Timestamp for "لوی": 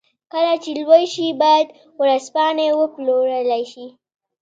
0.81-1.03